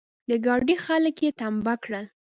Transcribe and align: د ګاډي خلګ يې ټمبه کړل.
د 0.29 0.31
ګاډي 0.45 0.75
خلګ 0.85 1.17
يې 1.23 1.29
ټمبه 1.39 1.73
کړل. 1.83 2.05